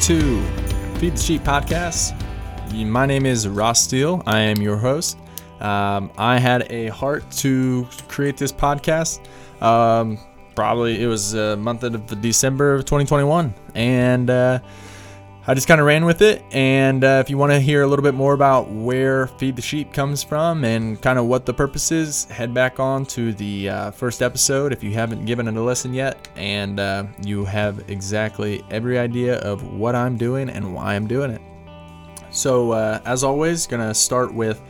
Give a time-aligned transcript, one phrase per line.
[0.00, 0.42] to
[0.96, 2.16] Feed the Sheep podcast.
[2.86, 4.22] My name is Ross Steele.
[4.24, 5.18] I am your host.
[5.60, 9.20] Um, I had a heart to create this podcast.
[9.62, 10.18] Um,
[10.56, 14.60] probably it was a month of December of 2021, and uh,
[15.50, 16.44] I just kind of ran with it.
[16.52, 19.62] And uh, if you want to hear a little bit more about where Feed the
[19.62, 23.68] Sheep comes from and kind of what the purpose is, head back on to the
[23.68, 26.28] uh, first episode if you haven't given it a listen yet.
[26.36, 31.32] And uh, you have exactly every idea of what I'm doing and why I'm doing
[31.32, 31.42] it.
[32.30, 34.62] So, uh, as always, going to start with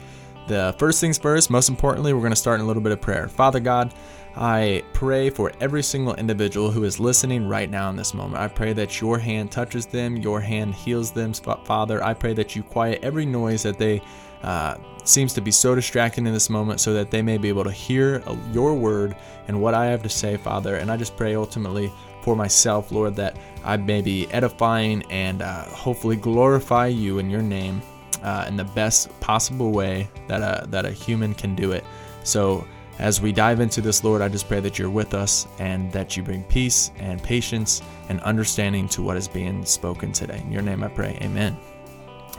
[0.48, 1.50] the first things first.
[1.50, 3.28] Most importantly, we're going to start in a little bit of prayer.
[3.28, 3.92] Father God,
[4.36, 8.40] I pray for every single individual who is listening right now in this moment.
[8.40, 12.02] I pray that your hand touches them, your hand heals them, Father.
[12.04, 14.00] I pray that you quiet every noise that they
[14.42, 17.64] uh, seems to be so distracting in this moment so that they may be able
[17.64, 19.16] to hear uh, your word
[19.48, 20.76] and what I have to say, Father.
[20.76, 25.64] And I just pray ultimately for myself, Lord, that I may be edifying and uh,
[25.64, 27.82] hopefully glorify you in your name
[28.22, 31.84] uh, in the best possible way that a, that a human can do it.
[32.22, 32.66] So,
[33.00, 36.18] as we dive into this, Lord, I just pray that you're with us and that
[36.18, 40.42] you bring peace and patience and understanding to what is being spoken today.
[40.44, 41.18] In your name I pray.
[41.22, 41.56] Amen.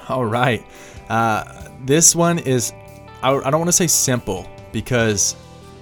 [0.07, 0.63] All right.
[1.09, 2.73] Uh, this one is,
[3.23, 5.35] I, I don't want to say simple because,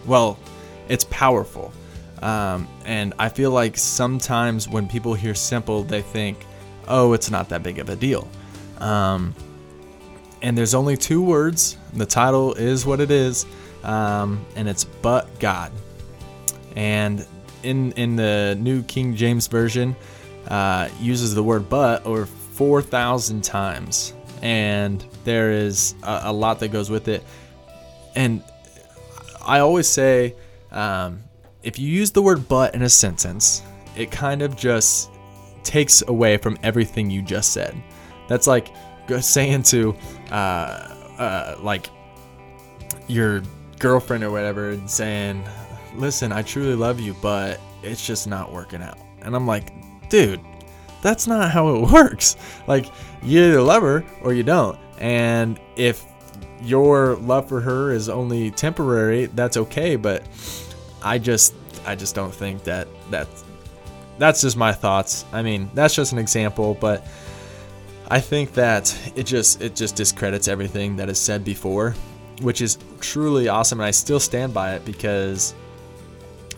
[0.06, 0.40] well,
[0.88, 1.74] it's powerful.
[2.22, 6.46] Um, and I feel like sometimes when people hear simple, they think,
[6.88, 8.30] oh, it's not that big of a deal.
[8.78, 9.36] Um,
[10.42, 11.76] and there's only two words.
[11.92, 13.46] The title is what it is
[13.84, 15.72] um, and it's but God.
[16.76, 17.26] And
[17.64, 19.96] in in the New King James Version,
[20.48, 26.60] uh, uses the word but over four thousand times, and there is a, a, lot
[26.60, 27.24] that goes with it.
[28.16, 28.44] And
[29.46, 30.36] I always say,
[30.72, 31.24] um,
[31.64, 33.64] if you use the word but in a sentence,
[33.96, 35.10] it kind of just
[35.64, 37.82] takes away from everything you just said.
[38.28, 38.70] That's like
[39.22, 39.96] saying to,
[40.32, 40.34] uh,
[41.18, 41.90] uh, like,
[43.08, 43.42] your
[43.80, 45.44] girlfriend or whatever and saying,
[45.96, 48.98] listen, I truly love you, but it's just not working out.
[49.22, 49.72] And I'm like,
[50.10, 50.42] dude,
[51.02, 52.36] that's not how it works.
[52.68, 52.88] Like,
[53.24, 54.78] you either love her or you don't.
[55.00, 56.06] And if
[56.62, 59.96] your love for her is only temporary, that's okay.
[59.96, 60.24] But
[61.02, 63.46] I just, I just don't think that that's,
[64.18, 65.26] that's just my thoughts.
[65.32, 67.08] I mean, that's just an example, but
[68.12, 71.96] I think that it just, it just discredits everything that is said before
[72.42, 73.80] which is truly awesome.
[73.80, 75.54] And I still stand by it because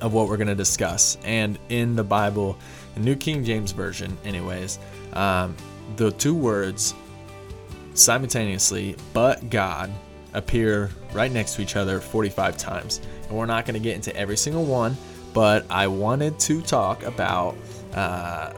[0.01, 1.17] of what we're going to discuss.
[1.23, 2.57] And in the Bible,
[2.95, 4.79] the New King James Version, anyways,
[5.13, 5.55] um,
[5.95, 6.93] the two words
[7.93, 9.91] simultaneously, but God,
[10.33, 13.01] appear right next to each other 45 times.
[13.27, 14.95] And we're not going to get into every single one,
[15.33, 17.55] but I wanted to talk about
[17.93, 18.53] uh,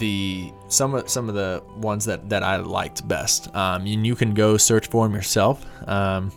[0.00, 3.54] the some of some of the ones that that I liked best.
[3.54, 6.32] Um, and you can go search for them yourself, um,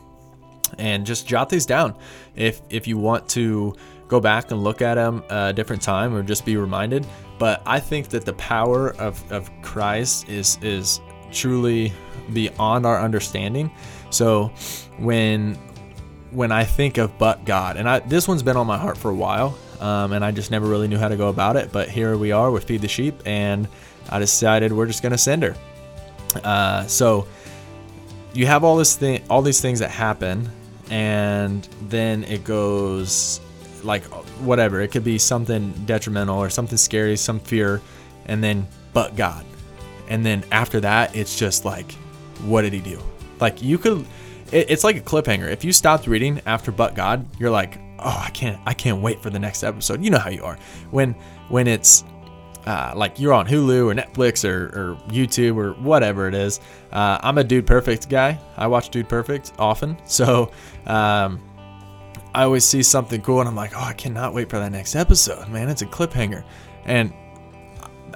[0.78, 1.96] and just jot these down
[2.36, 3.76] if if you want to
[4.08, 7.08] go back and look at them a different time or just be reminded.
[7.40, 11.02] But I think that the power of, of Christ is is
[11.32, 11.92] truly
[12.32, 13.72] beyond our understanding.
[14.12, 14.52] So
[15.00, 15.58] when
[16.32, 19.12] when I think of but God, and I, this one's been on my heart for
[19.12, 21.72] a while, um, and I just never really knew how to go about it.
[21.74, 23.68] But here we are with Feed the Sheep, and
[24.10, 25.56] I decided we're just gonna send her.
[26.42, 27.28] Uh, so
[28.34, 30.50] you have all this thing, all these things that happen,
[30.90, 33.42] and then it goes
[33.84, 34.04] like
[34.40, 34.80] whatever.
[34.80, 37.82] It could be something detrimental or something scary, some fear,
[38.26, 39.46] and then but God,
[40.08, 41.92] and then after that, it's just like,
[42.46, 43.02] what did He do?
[43.42, 44.06] Like you could,
[44.54, 45.52] it, it's like a cliffhanger.
[45.52, 49.22] If you stopped reading after but God, you're like, oh, I can't, I can't wait
[49.22, 50.04] for the next episode.
[50.04, 50.58] You know how you are
[50.92, 51.16] when
[51.50, 52.04] when it's
[52.66, 56.60] uh, like you're on Hulu or Netflix or, or YouTube or whatever it is.
[56.92, 58.40] Uh, I'm a Dude Perfect guy.
[58.58, 60.52] I watch Dude Perfect often, so
[60.86, 61.42] um,
[62.34, 64.96] I always see something cool and I'm like, oh, I cannot wait for that next
[64.96, 65.48] episode.
[65.50, 66.44] Man, it's a cliffhanger,
[66.86, 67.14] and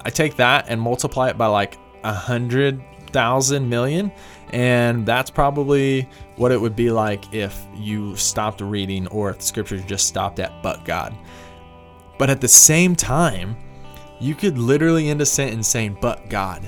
[0.04, 2.82] I take that and multiply it by like a hundred
[3.12, 4.12] thousand million
[4.54, 9.44] and that's probably what it would be like if you stopped reading or if the
[9.44, 11.16] scriptures just stopped at but God.
[12.18, 13.56] But at the same time,
[14.20, 16.68] you could literally end a sentence saying but God,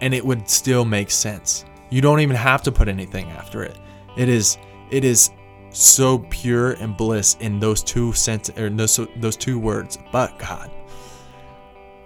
[0.00, 1.64] and it would still make sense.
[1.90, 3.78] You don't even have to put anything after it.
[4.16, 4.58] It is
[4.90, 5.30] it is
[5.70, 10.70] so pure and bliss in those two sent or those, those two words, but God.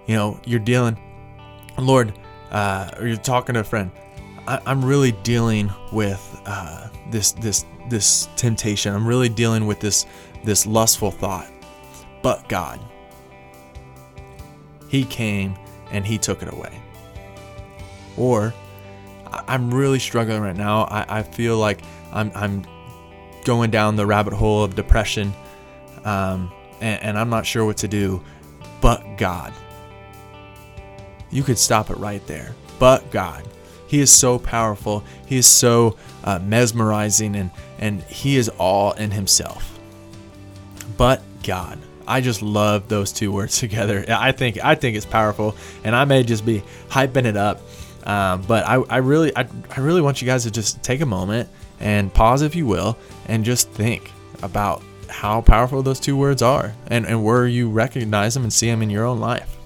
[0.06, 0.98] You know, you're dealing,
[1.78, 2.18] Lord,
[2.50, 3.92] uh, or you're talking to a friend.
[4.50, 8.92] I, am really dealing with uh, this this this temptation.
[8.92, 10.06] I'm really dealing with this
[10.44, 11.48] this lustful thought.
[12.20, 12.80] But God,
[14.88, 15.54] He came
[15.92, 16.82] and He took it away.
[18.16, 18.52] Or
[19.32, 20.82] I'm really struggling right now.
[20.82, 21.80] I, I feel like
[22.12, 22.64] I'm, I'm
[23.44, 25.32] going down the rabbit hole of depression
[26.04, 28.22] um, and, and I'm not sure what to do.
[28.80, 29.52] But God.
[31.30, 32.54] You could stop it right there.
[32.80, 33.46] But God.
[33.90, 35.02] He is so powerful.
[35.26, 37.50] He is so uh, mesmerizing and,
[37.80, 39.80] and He is all in Himself.
[40.96, 41.76] But God.
[42.06, 44.04] I just love those two words together.
[44.08, 47.60] I think I think it's powerful, and I may just be hyping it up,
[48.04, 51.06] um, but I, I really I, I really want you guys to just take a
[51.06, 51.48] moment
[51.80, 52.96] and pause, if you will,
[53.26, 54.10] and just think
[54.42, 58.68] about how powerful those two words are and, and where you recognize them and see
[58.68, 59.56] them in your own life.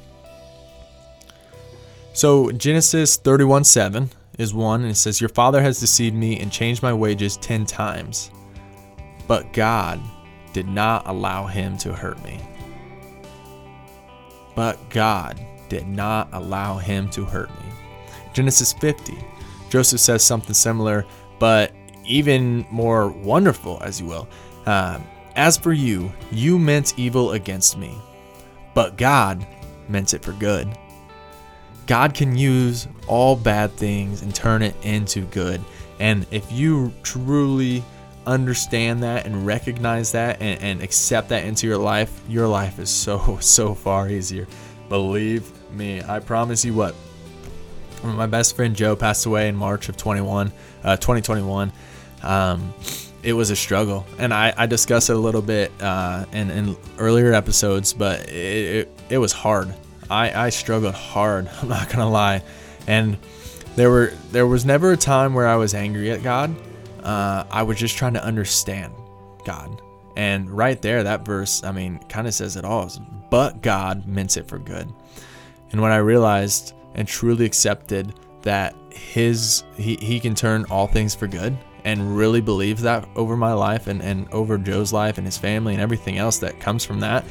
[2.14, 4.08] So Genesis 31 7
[4.38, 7.66] is one, and it says, Your father has deceived me and changed my wages 10
[7.66, 8.31] times,
[9.26, 10.00] but God
[10.52, 12.40] did not allow him to hurt me.
[14.55, 17.72] But God did not allow him to hurt me.
[18.32, 19.19] Genesis 50,
[19.69, 21.05] Joseph says something similar,
[21.40, 21.72] but
[22.05, 24.28] even more wonderful, as you will.
[24.66, 27.93] Um, as for you, you meant evil against me,
[28.72, 29.44] but God
[29.88, 30.78] meant it for good.
[31.86, 35.60] God can use all bad things and turn it into good.
[35.98, 37.84] And if you truly
[38.26, 42.88] understand that and recognize that and, and, accept that into your life, your life is
[42.88, 44.46] so, so far easier.
[44.88, 46.94] Believe me, I promise you what.
[48.02, 50.52] My best friend Joe passed away in March of 21,
[50.82, 51.72] uh, 2021,
[52.22, 52.75] um,
[53.22, 56.76] it was a struggle, and I, I discussed it a little bit uh, in, in
[56.98, 59.75] earlier episodes, but it, it, it was hard.
[60.10, 61.48] I, I struggled hard.
[61.62, 62.42] I'm not gonna lie,
[62.86, 63.16] and
[63.76, 66.54] there were there was never a time where I was angry at God.
[67.02, 68.94] Uh, I was just trying to understand
[69.44, 69.80] God,
[70.16, 72.90] and right there, that verse, I mean, kind of says it all.
[73.30, 74.92] But God meant it for good,
[75.72, 81.14] and when I realized and truly accepted that His He He can turn all things
[81.14, 85.26] for good and really believe that over my life and, and over Joe's life and
[85.26, 87.24] his family and everything else that comes from that,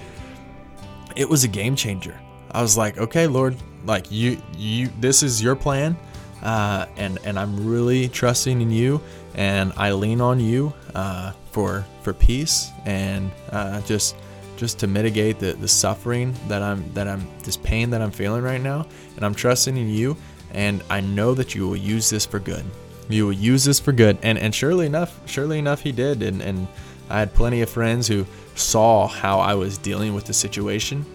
[1.15, 2.19] it was a game changer.
[2.53, 3.55] I was like, okay, Lord,
[3.85, 5.97] like you, you, this is your plan,
[6.41, 9.01] uh, and and I'm really trusting in you,
[9.35, 14.15] and I lean on you uh, for for peace and uh, just
[14.55, 18.44] just to mitigate the, the suffering that I'm that I'm this pain that I'm feeling
[18.44, 18.85] right now,
[19.15, 20.15] and I'm trusting in you,
[20.51, 22.65] and I know that you will use this for good
[23.09, 24.17] you will use this for good.
[24.23, 26.23] And and surely enough, surely enough, he did.
[26.23, 26.67] And and
[27.09, 28.25] I had plenty of friends who
[28.56, 31.06] saw how I was dealing with the situation,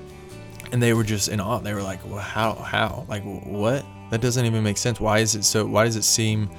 [0.73, 1.59] and they were just in awe.
[1.59, 3.85] They were like, "Well, how how like what?
[4.11, 5.01] That doesn't even make sense.
[5.01, 5.67] Why is it so?
[5.67, 6.51] Why does it seem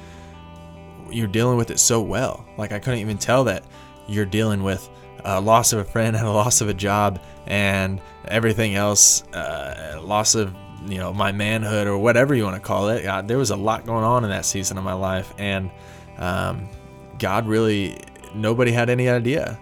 [1.09, 2.45] you're dealing with it so well?
[2.57, 3.63] Like I couldn't even tell that
[4.07, 4.89] you're dealing with."
[5.25, 9.99] a loss of a friend and a loss of a job and everything else, uh,
[10.01, 10.53] loss of
[10.87, 13.03] you know my manhood or whatever you want to call it.
[13.03, 15.69] God, there was a lot going on in that season of my life, and
[16.17, 16.69] um,
[17.17, 17.99] God really
[18.33, 19.59] nobody had any idea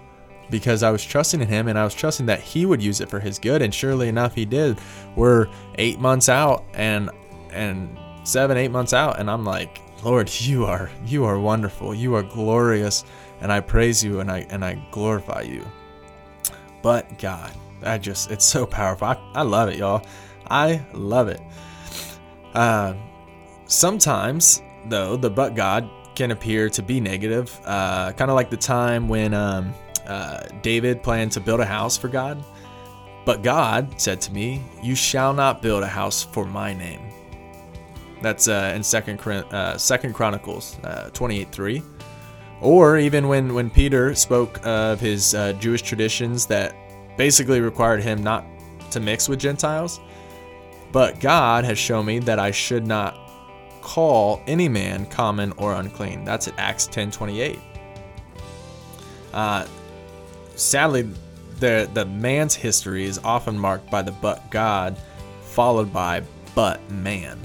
[0.49, 3.09] because I was trusting in Him and I was trusting that He would use it
[3.09, 4.79] for His good, and surely enough, He did.
[5.15, 7.09] We're eight months out and
[7.51, 12.15] and seven eight months out, and I'm like, Lord, you are you are wonderful, you
[12.15, 13.03] are glorious,
[13.41, 15.65] and I praise you and I and I glorify you.
[16.81, 17.51] But God,
[17.83, 19.07] I just it's so powerful.
[19.07, 20.05] I, I love it, y'all.
[20.49, 21.41] I love it.
[22.53, 22.93] Uh,
[23.65, 28.57] sometimes, though, the but God can appear to be negative, uh, kind of like the
[28.57, 29.73] time when um,
[30.07, 32.43] uh, David planned to build a house for God.
[33.25, 37.01] But God said to me, You shall not build a house for my name.
[38.21, 39.77] That's uh, in Second, uh,
[40.13, 41.83] Chronicles uh, 28 3.
[42.61, 46.73] Or even when, when Peter spoke of his uh, Jewish traditions that
[47.17, 48.45] basically required him not
[48.91, 49.99] to mix with Gentiles.
[50.91, 53.19] But God has shown me that I should not
[53.81, 56.23] call any man common or unclean.
[56.23, 57.59] That's at Acts 10 28.
[59.33, 59.67] Uh,
[60.57, 61.09] sadly,
[61.59, 64.97] the, the man's history is often marked by the but God,
[65.41, 66.23] followed by
[66.53, 67.39] but man.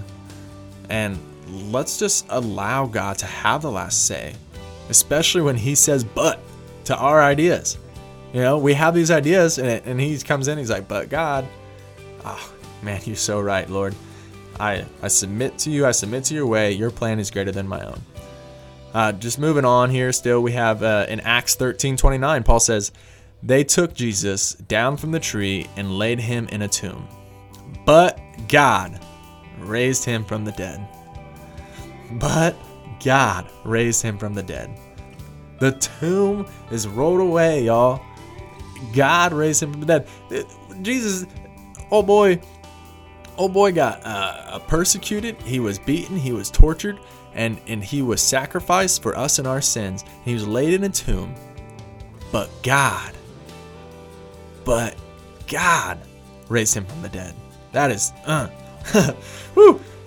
[0.91, 4.35] And let's just allow God to have the last say,
[4.89, 6.41] especially when He says but
[6.85, 7.79] to our ideas.
[8.33, 11.47] You know, we have these ideas, and, and He comes in, He's like, but God.
[12.25, 12.53] Oh,
[12.83, 13.95] Man, you're so right, Lord.
[14.59, 15.87] I, I submit to you.
[15.87, 16.73] I submit to your way.
[16.73, 18.01] Your plan is greater than my own.
[18.95, 22.93] Uh, just moving on here, still, we have uh, in Acts 13 29, Paul says,
[23.43, 27.09] They took Jesus down from the tree and laid him in a tomb.
[27.87, 29.01] But God
[29.59, 30.87] raised him from the dead.
[32.13, 32.55] But
[33.03, 34.71] God raised him from the dead.
[35.59, 38.03] The tomb is rolled away, y'all.
[38.93, 39.87] God raised him from the
[40.31, 40.47] dead.
[40.83, 41.27] Jesus,
[41.91, 42.41] oh boy,
[43.39, 46.99] oh boy got uh, persecuted, he was beaten, he was tortured,
[47.35, 50.05] and, and he was sacrificed for us and our sins.
[50.25, 51.35] He was laid in a tomb.
[52.31, 53.13] But God,
[54.65, 54.97] but
[55.47, 55.99] God
[56.49, 57.35] raised him from the dead.
[57.73, 58.49] That is, uh,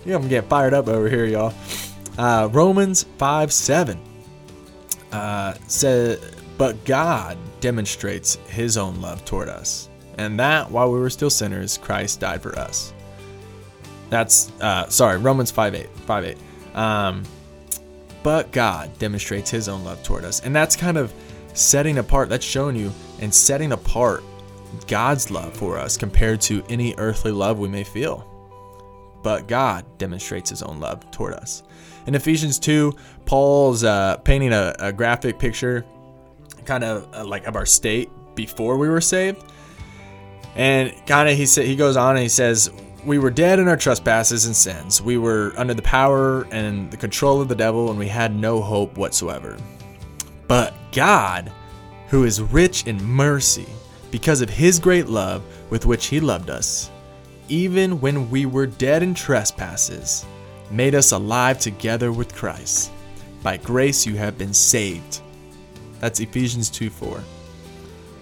[0.05, 1.53] yeah, I'm getting fired up over here, y'all.
[2.17, 3.99] Uh, Romans 5 7
[5.11, 11.09] uh, says, But God demonstrates his own love toward us, and that while we were
[11.09, 12.93] still sinners, Christ died for us.
[14.09, 15.89] That's, uh, sorry, Romans 5 8.
[15.89, 16.37] 5 8.
[16.75, 17.23] Um,
[18.21, 20.41] but God demonstrates his own love toward us.
[20.41, 21.13] And that's kind of
[21.53, 22.91] setting apart, that's showing you
[23.21, 24.23] and setting apart
[24.87, 28.29] God's love for us compared to any earthly love we may feel.
[29.23, 31.63] But God demonstrates his own love toward us.
[32.05, 32.93] In Ephesians 2,
[33.25, 35.83] Paul's uh, painting a, a, graphic picture,
[36.65, 39.43] kind of uh, like of our state before we were saved.
[40.55, 42.71] And kind of he sa- he goes on and he says,
[43.05, 45.01] we were dead in our trespasses and sins.
[45.01, 48.61] We were under the power and the control of the devil, and we had no
[48.61, 49.57] hope whatsoever.
[50.47, 51.51] But God,
[52.07, 53.67] who is rich in mercy,
[54.11, 56.89] because of his great love with which he loved us,
[57.47, 60.25] even when we were dead in trespasses,
[60.71, 62.91] made us alive together with Christ.
[63.43, 65.21] By grace you have been saved.
[65.99, 67.23] That's Ephesians 2 4.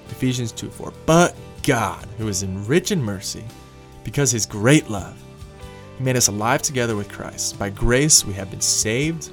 [0.10, 0.94] Ephesians 2 4.
[1.06, 3.44] But God, who is in rich in mercy,
[4.04, 5.22] because his great love,
[5.98, 7.58] he made us alive together with Christ.
[7.60, 9.32] By grace we have been saved.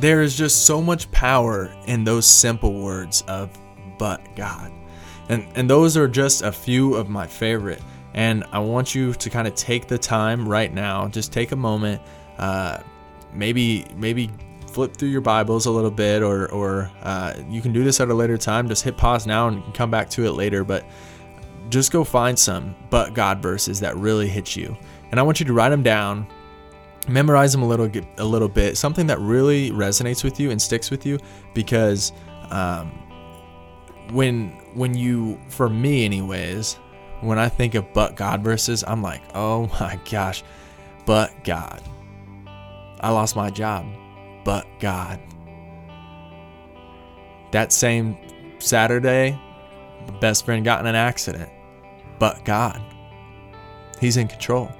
[0.00, 3.50] There is just so much power in those simple words of
[3.98, 4.72] but God.
[5.28, 7.82] And, and those are just a few of my favorite.
[8.14, 11.56] And I want you to kind of take the time right now, just take a
[11.56, 12.00] moment,
[12.38, 12.80] uh,
[13.32, 14.30] maybe maybe
[14.66, 18.08] flip through your Bibles a little bit, or or uh, you can do this at
[18.08, 18.68] a later time.
[18.68, 20.64] Just hit pause now and come back to it later.
[20.64, 20.86] But
[21.68, 24.76] just go find some but God verses that really hit you,
[25.10, 26.26] and I want you to write them down,
[27.08, 30.90] memorize them a little a little bit, something that really resonates with you and sticks
[30.90, 31.18] with you,
[31.54, 32.12] because
[32.50, 32.90] um,
[34.12, 36.78] when when you for me anyways
[37.20, 40.44] when i think of but god verses i'm like oh my gosh
[41.08, 41.82] but god.
[43.00, 43.86] I lost my job.
[44.44, 45.18] But god.
[47.52, 48.18] That same
[48.58, 49.40] saturday
[50.20, 51.48] best friend got in an accident
[52.18, 52.80] but god
[54.00, 54.70] he's in control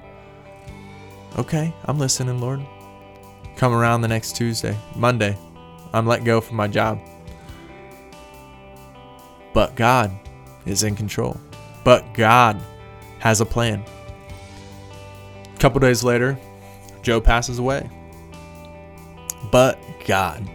[1.37, 2.61] okay i'm listening lord
[3.55, 5.37] come around the next tuesday monday
[5.93, 6.99] i'm let go from my job
[9.53, 10.11] but God
[10.65, 11.39] is in control.
[11.83, 12.61] But God
[13.19, 13.83] has a plan.
[15.53, 16.37] A couple days later,
[17.01, 17.89] Joe passes away.
[19.51, 20.49] But God.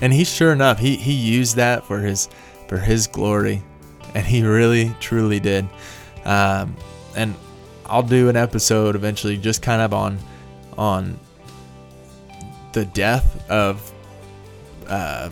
[0.00, 2.28] And he sure enough, he, he used that for his
[2.68, 3.62] for his glory.
[4.14, 5.68] And he really truly did.
[6.28, 6.76] Um,
[7.16, 7.34] and
[7.86, 10.18] I'll do an episode eventually just kind of on
[10.76, 11.18] on
[12.72, 13.92] the death of
[14.86, 15.30] uh,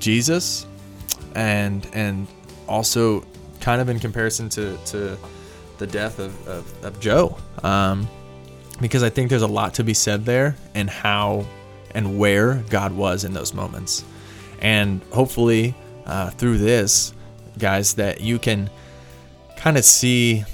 [0.00, 0.66] Jesus
[1.34, 2.26] and and
[2.66, 3.24] also
[3.60, 5.18] kind of in comparison to, to
[5.78, 7.36] the death of, of, of Joe.
[7.62, 8.08] Um,
[8.80, 11.44] because I think there's a lot to be said there and how
[11.92, 14.04] and where God was in those moments.
[14.60, 15.74] And hopefully,
[16.06, 17.12] uh, through this,
[17.58, 18.70] guys, that you can
[19.58, 20.44] kind of see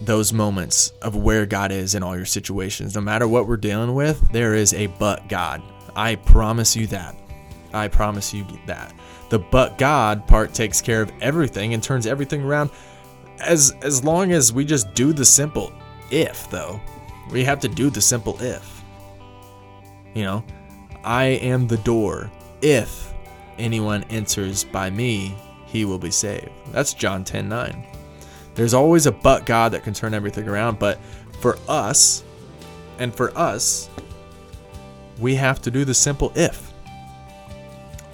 [0.00, 2.94] those moments of where God is in all your situations.
[2.94, 5.62] No matter what we're dealing with, there is a but God.
[5.94, 7.14] I promise you that.
[7.72, 8.92] I promise you that.
[9.30, 12.70] The but God part takes care of everything and turns everything around.
[13.40, 15.72] As as long as we just do the simple
[16.10, 16.80] if though.
[17.30, 18.82] We have to do the simple if.
[20.14, 20.44] You know,
[21.02, 22.30] I am the door.
[22.62, 23.12] If
[23.58, 25.34] anyone enters by me,
[25.66, 26.50] he will be saved.
[26.70, 27.93] That's John 10 9.
[28.54, 30.98] There's always a but God that can turn everything around, but
[31.40, 32.22] for us,
[32.98, 33.88] and for us,
[35.18, 36.72] we have to do the simple if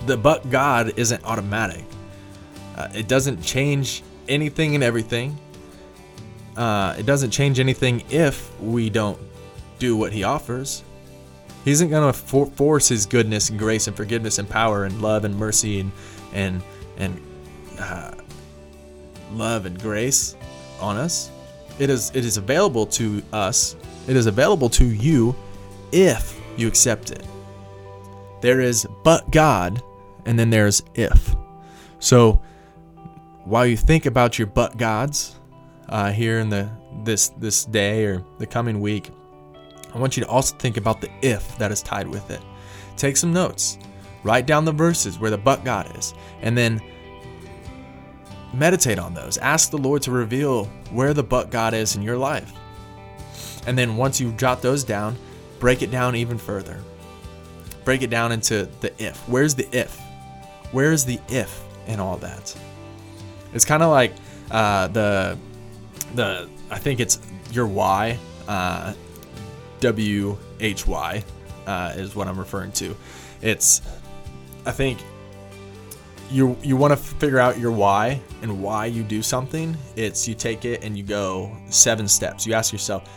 [0.07, 1.85] the but God isn't automatic.
[2.77, 5.39] Uh, it doesn't change anything and everything.
[6.57, 9.19] Uh, it doesn't change anything if we don't
[9.79, 10.83] do what He offers.
[11.65, 15.03] He isn't going to for- force His goodness and grace and forgiveness and power and
[15.03, 15.93] love and mercy and
[16.33, 16.63] and
[16.97, 17.21] and
[17.79, 18.13] uh,
[19.33, 20.37] love and grace
[20.81, 21.31] on us.
[21.79, 23.77] It is it is available to us.
[24.07, 25.35] It is available to you
[25.93, 27.25] if you accept it.
[28.41, 29.83] There is but God
[30.27, 31.35] and then there's if.
[31.99, 32.41] So
[33.45, 35.39] while you think about your but gods
[35.89, 36.71] uh, here in the
[37.05, 39.11] this this day or the coming week,
[39.95, 42.41] I want you to also think about the if that is tied with it.
[42.97, 43.79] Take some notes,
[44.23, 46.81] write down the verses where the but God is, and then
[48.52, 49.38] meditate on those.
[49.38, 52.52] Ask the Lord to reveal where the but God is in your life.
[53.66, 55.16] And then once you jot those down,
[55.59, 56.80] break it down even further.
[57.85, 59.16] Break it down into the if.
[59.28, 60.00] Where's the if?
[60.73, 62.57] Where's the if in all that?
[63.52, 64.12] It's kind of like
[64.50, 65.38] uh, the
[66.14, 67.19] the I think it's
[67.52, 68.95] your why, uh,
[69.80, 71.25] W H Y,
[71.66, 72.97] uh, is what I'm referring to.
[73.42, 73.83] It's
[74.66, 74.99] I think
[76.31, 79.77] you you want to figure out your why and why you do something.
[79.97, 82.47] It's you take it and you go seven steps.
[82.47, 83.09] You ask yourself,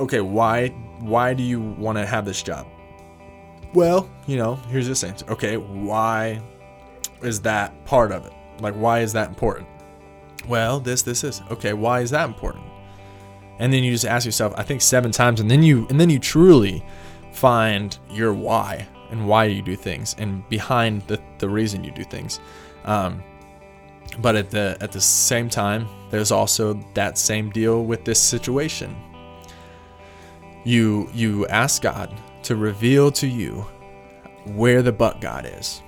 [0.00, 0.68] okay, why
[1.00, 2.66] why do you want to have this job?
[3.74, 5.26] Well, you know, here's this answer.
[5.30, 6.40] Okay, why
[7.22, 8.32] is that part of it?
[8.60, 9.68] Like, why is that important?
[10.48, 11.42] Well, this, this, this.
[11.50, 12.64] Okay, why is that important?
[13.58, 16.10] And then you just ask yourself, I think seven times, and then you and then
[16.10, 16.84] you truly
[17.32, 22.04] find your why and why you do things and behind the, the reason you do
[22.04, 22.40] things.
[22.84, 23.22] Um,
[24.18, 28.96] but at the at the same time, there's also that same deal with this situation.
[30.64, 33.66] You you ask God to reveal to you
[34.54, 35.82] where the but God is.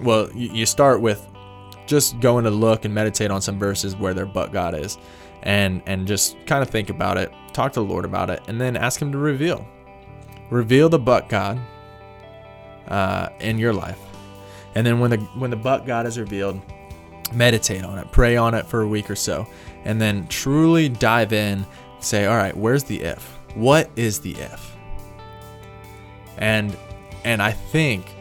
[0.00, 1.26] Well, you, you start with
[1.86, 4.98] just going to look and meditate on some verses where their but God is
[5.42, 8.60] and and just kind of think about it, talk to the Lord about it, and
[8.60, 9.66] then ask him to reveal.
[10.50, 11.60] Reveal the but God
[12.88, 13.98] uh, in your life.
[14.74, 16.60] And then when the when the but God is revealed,
[17.32, 19.46] meditate on it, pray on it for a week or so,
[19.84, 21.64] and then truly dive in,
[22.00, 23.22] say, all right, where's the if?
[23.54, 24.76] What is the if?
[26.36, 26.76] And
[27.24, 28.14] and I think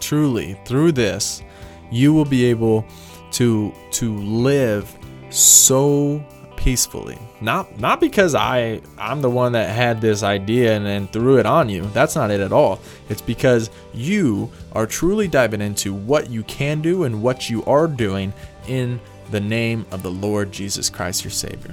[0.00, 1.42] truly through this,
[1.90, 2.84] you will be able
[3.32, 4.96] to to live
[5.30, 6.24] so
[6.66, 7.16] peacefully.
[7.40, 11.46] Not not because I I'm the one that had this idea and then threw it
[11.46, 11.82] on you.
[11.92, 12.80] That's not it at all.
[13.08, 17.86] It's because you are truly diving into what you can do and what you are
[17.86, 18.32] doing
[18.66, 21.72] in the name of the Lord Jesus Christ your Savior.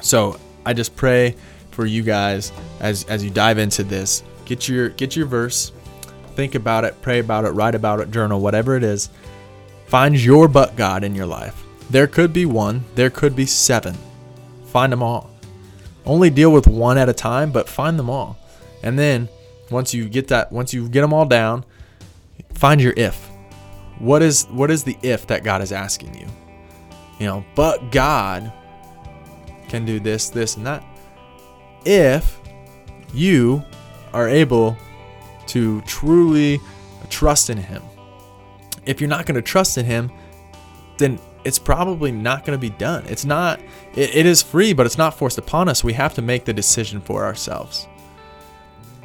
[0.00, 1.34] So I just pray
[1.72, 4.22] for you guys as as you dive into this.
[4.44, 5.72] Get your get your verse,
[6.36, 9.10] think about it, pray about it, write about it, journal, whatever it is.
[9.86, 11.65] Find your but God in your life.
[11.90, 13.96] There could be one, there could be seven.
[14.66, 15.30] Find them all.
[16.04, 18.38] Only deal with one at a time, but find them all.
[18.82, 19.28] And then
[19.70, 21.64] once you get that once you get them all down,
[22.54, 23.28] find your if.
[23.98, 26.26] What is what is the if that God is asking you?
[27.18, 28.52] You know, but God
[29.68, 30.84] can do this, this, and that.
[31.84, 32.38] If
[33.12, 33.64] you
[34.12, 34.76] are able
[35.48, 36.60] to truly
[37.08, 37.82] trust in Him.
[38.84, 40.10] If you're not going to trust in Him,
[40.98, 43.04] then it's probably not going to be done.
[43.06, 43.60] It's not,
[43.94, 45.84] it, it is free, but it's not forced upon us.
[45.84, 47.86] We have to make the decision for ourselves.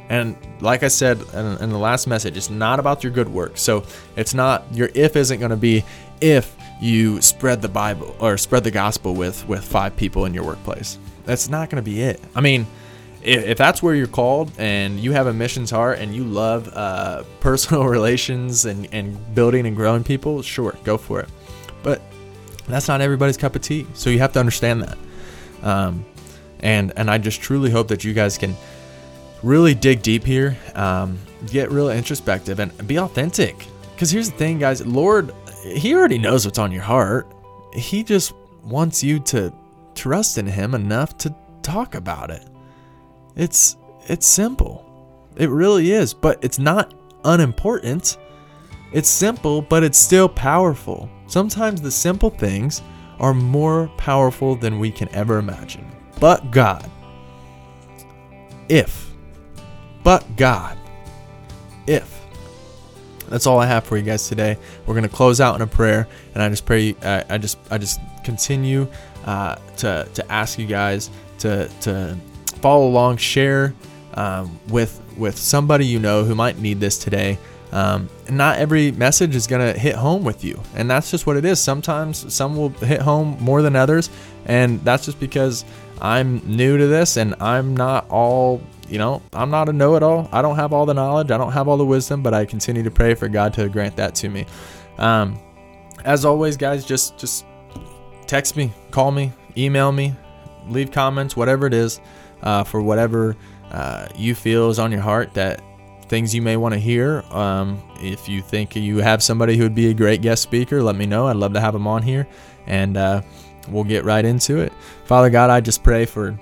[0.08, 3.56] And like I said in, in the last message, it's not about your good work.
[3.58, 3.84] So
[4.16, 5.84] it's not, your if isn't going to be
[6.20, 10.42] if you spread the Bible or spread the gospel with, with five people in your
[10.42, 10.98] workplace.
[11.24, 12.20] That's not going to be it.
[12.34, 12.66] I mean,
[13.22, 16.68] if, if that's where you're called and you have a missions heart and you love
[16.74, 21.28] uh, personal relations and, and building and growing people, sure, go for it.
[21.84, 22.02] But
[22.66, 23.86] that's not everybody's cup of tea.
[23.94, 24.98] So you have to understand that.
[25.62, 26.04] Um,
[26.60, 28.54] and and I just truly hope that you guys can
[29.42, 33.66] really dig deep here, um, get real introspective, and be authentic.
[33.94, 35.32] Because here's the thing, guys, Lord,
[35.64, 37.26] He already knows what's on your heart.
[37.74, 38.32] He just
[38.64, 39.52] wants you to
[39.94, 42.46] trust in Him enough to talk about it.
[43.36, 43.76] It's
[44.08, 44.88] it's simple.
[45.36, 46.94] It really is, but it's not
[47.24, 48.18] unimportant.
[48.92, 51.08] It's simple, but it's still powerful.
[51.32, 52.82] Sometimes the simple things
[53.18, 55.90] are more powerful than we can ever imagine.
[56.20, 56.90] But God,
[58.68, 59.10] if,
[60.04, 60.76] but God,
[61.86, 62.20] if.
[63.30, 64.58] That's all I have for you guys today.
[64.84, 66.94] We're gonna close out in a prayer, and I just pray.
[67.02, 68.86] I, I just, I just continue
[69.24, 72.14] uh, to to ask you guys to to
[72.60, 73.72] follow along, share
[74.14, 77.38] um, with with somebody you know who might need this today.
[77.72, 81.36] Um, not every message is going to hit home with you, and that's just what
[81.36, 81.58] it is.
[81.58, 84.10] Sometimes some will hit home more than others,
[84.44, 85.64] and that's just because
[86.02, 90.02] I'm new to this and I'm not all, you know, I'm not a know it
[90.02, 90.28] all.
[90.32, 92.82] I don't have all the knowledge, I don't have all the wisdom, but I continue
[92.82, 94.46] to pray for God to grant that to me.
[94.98, 95.38] Um,
[96.04, 97.46] as always, guys, just just
[98.26, 100.14] text me, call me, email me,
[100.68, 102.00] leave comments, whatever it is,
[102.42, 103.36] uh, for whatever
[103.70, 105.62] uh, you feel is on your heart that
[106.08, 107.24] things you may want to hear.
[107.30, 110.96] Um, if you think you have somebody who would be a great guest speaker, let
[110.96, 111.26] me know.
[111.26, 112.26] I'd love to have them on here,
[112.66, 113.22] and uh,
[113.68, 114.72] we'll get right into it.
[115.04, 116.38] Father God, I just pray for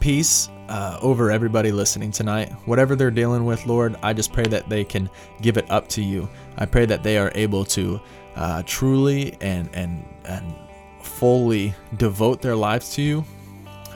[0.00, 2.50] peace uh, over everybody listening tonight.
[2.66, 5.08] Whatever they're dealing with, Lord, I just pray that they can
[5.40, 6.28] give it up to you.
[6.56, 8.00] I pray that they are able to
[8.34, 10.54] uh, truly and and and
[11.02, 13.24] fully devote their lives to you.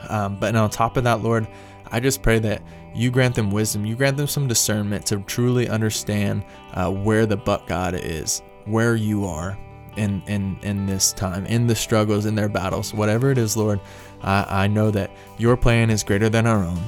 [0.09, 1.47] Um, but on top of that, Lord,
[1.91, 2.61] I just pray that
[2.93, 7.37] you grant them wisdom, you grant them some discernment to truly understand uh, where the
[7.37, 9.57] but God is, where you are
[9.97, 13.79] in, in, in this time, in the struggles, in their battles, whatever it is, Lord.
[14.21, 16.79] I, I know that your plan is greater than our own.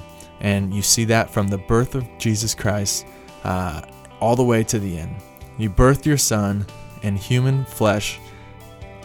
[0.41, 3.05] And you see that from the birth of Jesus Christ
[3.43, 3.81] uh,
[4.19, 5.15] all the way to the end.
[5.57, 6.65] You birthed your son
[7.01, 8.19] in human flesh,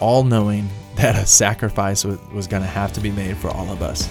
[0.01, 3.69] all knowing that a sacrifice was, was going to have to be made for all
[3.71, 4.09] of us.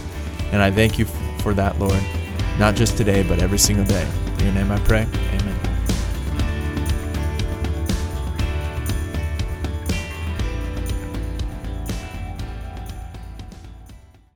[0.52, 1.06] And I thank you
[1.39, 2.04] for that, Lord,
[2.60, 4.08] not just today, but every single day.
[4.39, 5.08] In your name I pray.
[5.32, 5.43] Amen.